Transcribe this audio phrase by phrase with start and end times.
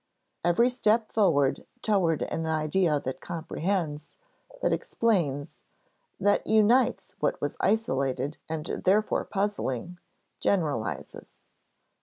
[0.43, 4.17] Every step forward toward an idea that comprehends,
[4.63, 5.53] that explains,
[6.19, 9.99] that unites what was isolated and therefore puzzling,
[10.39, 11.33] generalizes.